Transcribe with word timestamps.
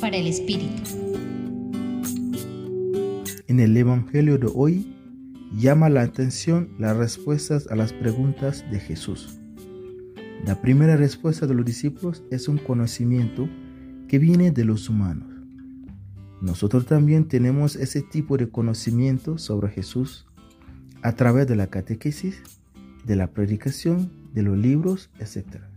Para 0.00 0.16
el 0.16 0.26
Espíritu. 0.26 0.82
En 3.46 3.60
el 3.60 3.76
Evangelio 3.76 4.36
de 4.36 4.50
hoy 4.52 4.92
llama 5.56 5.88
la 5.88 6.02
atención 6.02 6.70
las 6.80 6.96
respuestas 6.96 7.68
a 7.68 7.76
las 7.76 7.92
preguntas 7.92 8.64
de 8.72 8.80
Jesús. 8.80 9.38
La 10.44 10.60
primera 10.60 10.96
respuesta 10.96 11.46
de 11.46 11.54
los 11.54 11.64
discípulos 11.64 12.24
es 12.32 12.48
un 12.48 12.58
conocimiento 12.58 13.48
que 14.08 14.18
viene 14.18 14.50
de 14.50 14.64
los 14.64 14.88
humanos. 14.88 15.32
Nosotros 16.40 16.86
también 16.86 17.28
tenemos 17.28 17.76
ese 17.76 18.02
tipo 18.02 18.36
de 18.36 18.48
conocimiento 18.48 19.38
sobre 19.38 19.70
Jesús 19.70 20.26
a 21.02 21.12
través 21.12 21.46
de 21.46 21.54
la 21.54 21.68
catequesis, 21.68 22.42
de 23.04 23.14
la 23.14 23.28
predicación, 23.28 24.10
de 24.32 24.42
los 24.42 24.58
libros, 24.58 25.10
etc. 25.20 25.73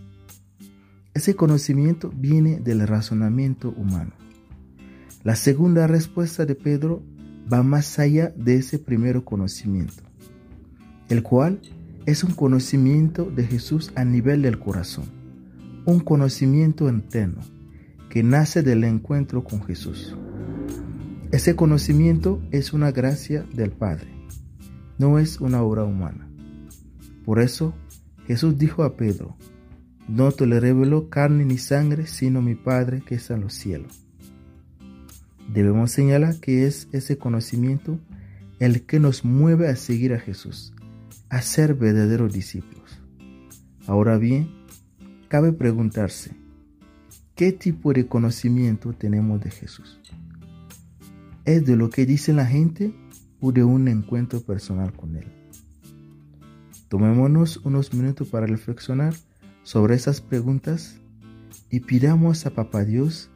Ese 1.17 1.35
conocimiento 1.35 2.13
viene 2.15 2.59
del 2.59 2.87
razonamiento 2.87 3.73
humano. 3.75 4.11
La 5.23 5.35
segunda 5.35 5.87
respuesta 5.87 6.45
de 6.45 6.53
Pedro 6.53 7.01
va 7.51 7.63
más 7.63 7.97
allá 7.97 8.31
de 8.37 8.57
ese 8.57 8.77
primer 8.77 9.23
conocimiento, 9.23 10.03
el 11.09 11.23
cual 11.23 11.59
es 12.05 12.23
un 12.23 12.35
conocimiento 12.35 13.25
de 13.25 13.45
Jesús 13.45 13.91
a 13.95 14.05
nivel 14.05 14.43
del 14.43 14.59
corazón, 14.59 15.05
un 15.87 16.01
conocimiento 16.01 16.87
interno 16.87 17.41
que 18.11 18.21
nace 18.21 18.61
del 18.61 18.83
encuentro 18.83 19.43
con 19.43 19.63
Jesús. 19.63 20.15
Ese 21.31 21.55
conocimiento 21.55 22.43
es 22.51 22.73
una 22.73 22.91
gracia 22.91 23.43
del 23.55 23.71
Padre, 23.71 24.11
no 24.99 25.17
es 25.17 25.41
una 25.41 25.63
obra 25.63 25.83
humana. 25.83 26.29
Por 27.25 27.39
eso 27.39 27.73
Jesús 28.27 28.59
dijo 28.59 28.83
a 28.83 28.95
Pedro, 28.95 29.35
no 30.07 30.31
te 30.31 30.47
le 30.47 30.59
reveló 30.59 31.09
carne 31.09 31.45
ni 31.45 31.57
sangre, 31.57 32.07
sino 32.07 32.41
mi 32.41 32.55
Padre 32.55 33.01
que 33.05 33.15
está 33.15 33.35
en 33.35 33.41
los 33.41 33.53
cielos. 33.53 34.05
Debemos 35.53 35.91
señalar 35.91 36.39
que 36.39 36.65
es 36.65 36.87
ese 36.91 37.17
conocimiento 37.17 37.99
el 38.59 38.85
que 38.85 38.99
nos 38.99 39.23
mueve 39.23 39.67
a 39.67 39.75
seguir 39.75 40.13
a 40.13 40.19
Jesús, 40.19 40.73
a 41.29 41.41
ser 41.41 41.73
verdaderos 41.73 42.33
discípulos. 42.33 43.01
Ahora 43.85 44.17
bien, 44.17 44.49
cabe 45.27 45.53
preguntarse, 45.53 46.31
¿qué 47.35 47.51
tipo 47.51 47.93
de 47.93 48.07
conocimiento 48.07 48.93
tenemos 48.93 49.41
de 49.41 49.51
Jesús? 49.51 49.99
¿Es 51.45 51.65
de 51.65 51.77
lo 51.77 51.89
que 51.89 52.05
dice 52.05 52.33
la 52.33 52.45
gente 52.45 52.93
o 53.39 53.51
de 53.51 53.63
un 53.63 53.87
encuentro 53.87 54.41
personal 54.41 54.93
con 54.93 55.15
Él? 55.15 55.27
Tomémonos 56.89 57.57
unos 57.57 57.93
minutos 57.93 58.27
para 58.29 58.47
reflexionar 58.47 59.13
sobre 59.67 59.95
esas 59.95 60.21
preguntas 60.21 60.95
y 61.69 61.81
pidamos 61.81 62.45
a 62.45 62.51
Papá 62.51 62.85
Dios 62.85 63.29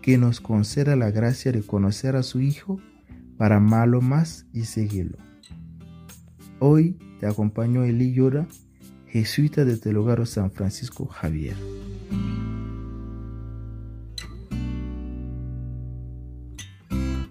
que 0.00 0.16
nos 0.16 0.40
conceda 0.40 0.96
la 0.96 1.10
gracia 1.10 1.52
de 1.52 1.62
conocer 1.62 2.16
a 2.16 2.22
su 2.22 2.40
Hijo 2.40 2.80
para 3.36 3.56
amarlo 3.56 4.00
más 4.00 4.46
y 4.54 4.64
seguirlo. 4.64 5.18
Hoy 6.58 6.96
te 7.20 7.26
acompaño 7.26 7.84
Eli 7.84 8.14
Llora, 8.14 8.48
jesuita 9.08 9.66
de 9.66 9.76
Telogaro 9.76 10.24
San 10.24 10.50
Francisco 10.50 11.04
Javier. 11.04 11.56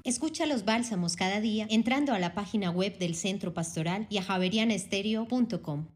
Escucha 0.03 0.45
los 0.45 0.63
bálsamos 0.63 1.15
cada 1.15 1.41
día 1.41 1.65
entrando 1.71 2.13
a 2.13 2.19
la 2.19 2.35
página 2.35 2.69
web 2.69 2.99
del 2.99 3.15
Centro 3.15 3.55
Pastoral 3.55 4.05
y 4.11 4.19
a 4.19 4.21
javerianestereo.com. 4.21 5.87